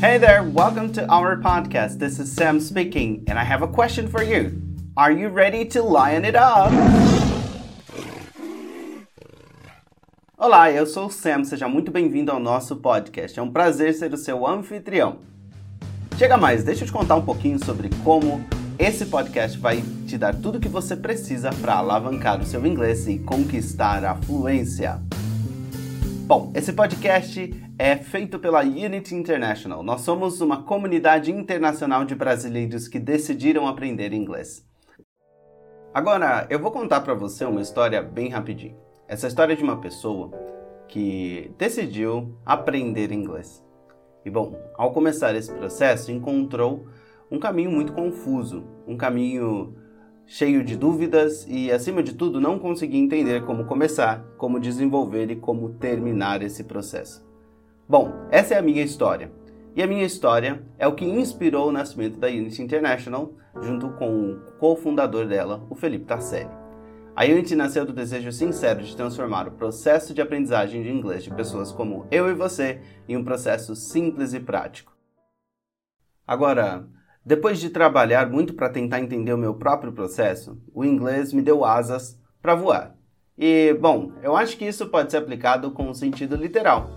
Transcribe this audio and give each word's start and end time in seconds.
Hey 0.00 0.16
there, 0.16 0.44
welcome 0.44 0.92
to 0.92 1.04
our 1.12 1.36
podcast. 1.38 1.98
This 1.98 2.20
is 2.20 2.32
Sam 2.32 2.60
speaking, 2.60 3.24
and 3.26 3.36
I 3.36 3.42
have 3.42 3.62
a 3.62 3.66
question 3.66 4.06
for 4.06 4.22
you. 4.22 4.62
Are 4.96 5.10
you 5.10 5.26
ready 5.26 5.64
to 5.70 5.82
lion 5.82 6.24
it 6.24 6.36
up? 6.36 6.70
Olá, 10.38 10.70
eu 10.70 10.86
sou 10.86 11.06
o 11.06 11.10
Sam, 11.10 11.42
seja 11.42 11.66
muito 11.66 11.90
bem-vindo 11.90 12.30
ao 12.30 12.38
nosso 12.38 12.76
podcast. 12.76 13.40
É 13.40 13.42
um 13.42 13.50
prazer 13.50 13.92
ser 13.92 14.14
o 14.14 14.16
seu 14.16 14.46
anfitrião. 14.46 15.16
Chega 16.16 16.36
mais, 16.36 16.62
deixa 16.62 16.84
eu 16.84 16.86
te 16.86 16.92
contar 16.92 17.16
um 17.16 17.24
pouquinho 17.24 17.58
sobre 17.64 17.90
como 18.04 18.40
esse 18.78 19.04
podcast 19.06 19.58
vai 19.58 19.82
te 20.06 20.16
dar 20.16 20.32
tudo 20.32 20.58
o 20.58 20.60
que 20.60 20.68
você 20.68 20.94
precisa 20.94 21.50
para 21.50 21.74
alavancar 21.74 22.40
o 22.40 22.46
seu 22.46 22.64
inglês 22.64 23.08
e 23.08 23.18
conquistar 23.18 24.04
a 24.04 24.14
fluência. 24.14 25.00
Bom, 26.28 26.52
esse 26.54 26.74
podcast 26.74 27.50
é 27.78 27.96
feito 27.96 28.38
pela 28.38 28.60
Unity 28.60 29.14
International. 29.14 29.82
Nós 29.82 30.02
somos 30.02 30.42
uma 30.42 30.62
comunidade 30.62 31.32
internacional 31.32 32.04
de 32.04 32.14
brasileiros 32.14 32.86
que 32.86 32.98
decidiram 32.98 33.66
aprender 33.66 34.12
inglês. 34.12 34.62
Agora, 35.94 36.46
eu 36.50 36.58
vou 36.58 36.70
contar 36.70 37.00
para 37.00 37.14
você 37.14 37.46
uma 37.46 37.62
história 37.62 38.02
bem 38.02 38.28
rapidinho. 38.28 38.76
Essa 39.08 39.26
história 39.26 39.54
é 39.54 39.56
de 39.56 39.62
uma 39.62 39.80
pessoa 39.80 40.30
que 40.86 41.50
decidiu 41.56 42.36
aprender 42.44 43.10
inglês. 43.10 43.64
E 44.22 44.28
bom, 44.28 44.54
ao 44.76 44.92
começar 44.92 45.34
esse 45.34 45.50
processo, 45.50 46.12
encontrou 46.12 46.86
um 47.30 47.38
caminho 47.38 47.70
muito 47.70 47.94
confuso, 47.94 48.66
um 48.86 48.98
caminho 48.98 49.74
cheio 50.28 50.62
de 50.62 50.76
dúvidas 50.76 51.46
e, 51.48 51.72
acima 51.72 52.02
de 52.02 52.12
tudo, 52.12 52.38
não 52.38 52.58
conseguia 52.58 53.00
entender 53.00 53.46
como 53.46 53.64
começar, 53.64 54.22
como 54.36 54.60
desenvolver 54.60 55.30
e 55.30 55.36
como 55.36 55.70
terminar 55.70 56.42
esse 56.42 56.62
processo. 56.62 57.26
Bom, 57.88 58.12
essa 58.30 58.54
é 58.54 58.58
a 58.58 58.62
minha 58.62 58.82
história. 58.82 59.32
E 59.74 59.82
a 59.82 59.86
minha 59.86 60.04
história 60.04 60.62
é 60.78 60.86
o 60.86 60.94
que 60.94 61.06
inspirou 61.06 61.68
o 61.68 61.72
nascimento 61.72 62.18
da 62.18 62.28
Unity 62.28 62.62
International, 62.62 63.32
junto 63.62 63.88
com 63.92 64.32
o 64.32 64.40
cofundador 64.58 65.26
dela, 65.26 65.66
o 65.70 65.74
Felipe 65.74 66.04
Tasselli. 66.04 66.50
A 67.16 67.24
Unity 67.24 67.56
nasceu 67.56 67.86
do 67.86 67.92
desejo 67.92 68.30
sincero 68.30 68.82
de 68.82 68.94
transformar 68.94 69.48
o 69.48 69.52
processo 69.52 70.12
de 70.12 70.20
aprendizagem 70.20 70.82
de 70.82 70.90
inglês 70.90 71.24
de 71.24 71.34
pessoas 71.34 71.72
como 71.72 72.06
eu 72.10 72.28
e 72.28 72.34
você 72.34 72.80
em 73.08 73.16
um 73.16 73.24
processo 73.24 73.74
simples 73.74 74.34
e 74.34 74.40
prático. 74.40 74.94
Agora, 76.26 76.86
depois 77.28 77.60
de 77.60 77.68
trabalhar 77.68 78.30
muito 78.30 78.54
para 78.54 78.70
tentar 78.70 79.00
entender 79.00 79.34
o 79.34 79.38
meu 79.38 79.52
próprio 79.52 79.92
processo, 79.92 80.58
o 80.72 80.82
inglês 80.82 81.30
me 81.30 81.42
deu 81.42 81.62
asas 81.62 82.18
para 82.40 82.54
voar. 82.54 82.94
E, 83.36 83.76
bom, 83.78 84.12
eu 84.22 84.34
acho 84.34 84.56
que 84.56 84.64
isso 84.64 84.86
pode 84.86 85.10
ser 85.10 85.18
aplicado 85.18 85.70
com 85.72 85.90
um 85.90 85.92
sentido 85.92 86.34
literal. 86.36 86.88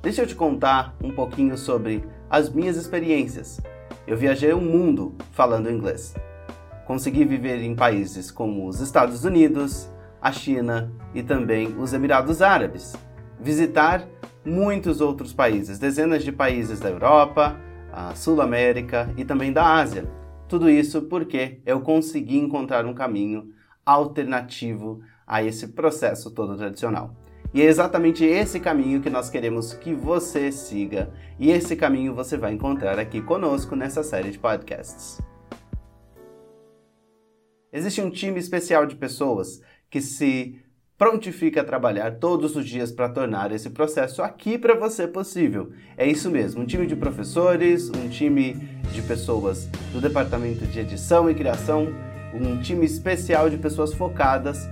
Deixa 0.00 0.22
eu 0.22 0.28
te 0.28 0.36
contar 0.36 0.94
um 1.02 1.10
pouquinho 1.10 1.58
sobre 1.58 2.04
as 2.30 2.48
minhas 2.48 2.76
experiências. 2.76 3.60
Eu 4.06 4.16
viajei 4.16 4.52
o 4.52 4.60
mundo 4.60 5.16
falando 5.32 5.68
inglês. 5.68 6.14
Consegui 6.86 7.24
viver 7.24 7.60
em 7.60 7.74
países 7.74 8.30
como 8.30 8.68
os 8.68 8.78
Estados 8.78 9.24
Unidos, 9.24 9.90
a 10.22 10.30
China 10.30 10.92
e 11.12 11.20
também 11.20 11.74
os 11.76 11.92
Emirados 11.92 12.40
Árabes. 12.40 12.94
Visitar 13.40 14.06
muitos 14.44 15.00
outros 15.00 15.32
países, 15.32 15.80
dezenas 15.80 16.22
de 16.22 16.30
países 16.30 16.78
da 16.78 16.90
Europa, 16.90 17.56
a 17.92 18.14
Sul 18.14 18.40
América 18.40 19.12
e 19.16 19.24
também 19.24 19.52
da 19.52 19.74
Ásia. 19.76 20.08
Tudo 20.48 20.68
isso 20.68 21.02
porque 21.02 21.60
eu 21.64 21.80
consegui 21.80 22.38
encontrar 22.38 22.84
um 22.84 22.94
caminho 22.94 23.52
alternativo 23.84 25.00
a 25.26 25.42
esse 25.42 25.68
processo 25.68 26.30
todo 26.30 26.56
tradicional. 26.56 27.14
E 27.52 27.60
é 27.62 27.64
exatamente 27.64 28.24
esse 28.24 28.60
caminho 28.60 29.00
que 29.00 29.10
nós 29.10 29.28
queremos 29.28 29.74
que 29.74 29.92
você 29.92 30.52
siga, 30.52 31.12
e 31.38 31.50
esse 31.50 31.74
caminho 31.74 32.14
você 32.14 32.36
vai 32.36 32.52
encontrar 32.52 32.98
aqui 32.98 33.20
conosco 33.20 33.74
nessa 33.74 34.04
série 34.04 34.30
de 34.30 34.38
podcasts. 34.38 35.20
Existe 37.72 38.00
um 38.00 38.10
time 38.10 38.38
especial 38.38 38.86
de 38.86 38.94
pessoas 38.94 39.60
que 39.88 40.00
se 40.00 40.60
prontifica 41.00 41.62
a 41.62 41.64
trabalhar 41.64 42.16
todos 42.16 42.54
os 42.54 42.66
dias 42.66 42.92
para 42.92 43.08
tornar 43.08 43.52
esse 43.52 43.70
processo 43.70 44.22
aqui 44.22 44.58
para 44.58 44.74
você 44.74 45.08
possível. 45.08 45.70
É 45.96 46.06
isso 46.06 46.30
mesmo, 46.30 46.60
um 46.60 46.66
time 46.66 46.86
de 46.86 46.94
professores, 46.94 47.88
um 47.88 48.06
time 48.10 48.52
de 48.92 49.00
pessoas 49.00 49.66
do 49.94 49.98
departamento 49.98 50.66
de 50.66 50.78
edição 50.78 51.30
e 51.30 51.34
criação, 51.34 51.88
um 52.34 52.60
time 52.60 52.84
especial 52.84 53.48
de 53.48 53.56
pessoas 53.56 53.94
focadas 53.94 54.68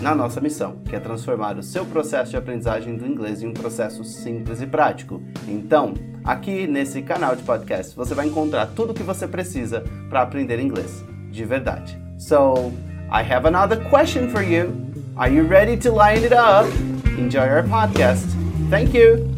na 0.00 0.14
nossa 0.14 0.40
missão, 0.40 0.76
que 0.88 0.94
é 0.94 1.00
transformar 1.00 1.58
o 1.58 1.64
seu 1.64 1.84
processo 1.84 2.30
de 2.30 2.36
aprendizagem 2.36 2.96
do 2.96 3.04
inglês 3.04 3.42
em 3.42 3.48
um 3.48 3.52
processo 3.52 4.04
simples 4.04 4.62
e 4.62 4.68
prático. 4.68 5.20
Então, 5.48 5.94
aqui 6.22 6.64
nesse 6.64 7.02
canal 7.02 7.34
de 7.34 7.42
podcast, 7.42 7.96
você 7.96 8.14
vai 8.14 8.28
encontrar 8.28 8.66
tudo 8.68 8.92
o 8.92 8.94
que 8.94 9.02
você 9.02 9.26
precisa 9.26 9.82
para 10.08 10.22
aprender 10.22 10.60
inglês 10.60 11.04
de 11.28 11.44
verdade. 11.44 12.00
So, 12.18 12.72
I 13.10 13.28
have 13.28 13.48
another 13.48 13.82
question 13.90 14.28
for 14.28 14.44
you. 14.44 14.91
Are 15.16 15.28
you 15.28 15.42
ready 15.42 15.76
to 15.78 15.92
line 15.92 16.22
it 16.24 16.32
up? 16.32 16.66
Enjoy 17.18 17.46
our 17.46 17.62
podcast. 17.62 18.24
Thank 18.70 18.94
you. 18.94 19.31